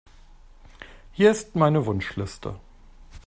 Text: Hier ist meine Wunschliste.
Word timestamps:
Hier 1.11 1.29
ist 1.29 1.55
meine 1.55 1.85
Wunschliste. 1.85 2.55